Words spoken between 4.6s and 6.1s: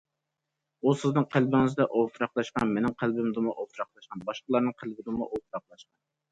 قەلبىدىمۇ ئولتۇراقلاشقان.